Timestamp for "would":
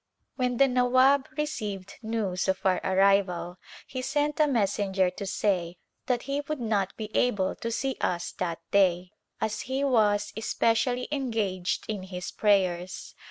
6.41-6.59